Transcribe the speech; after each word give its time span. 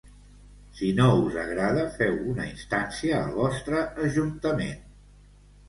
Si 0.79 0.87
no 0.99 1.09
us 1.25 1.37
agrada, 1.41 1.83
feu 1.99 2.17
una 2.33 2.49
instància 2.53 3.21
al 3.21 3.31
vostre 3.39 3.85
Ajuntament. 4.09 4.85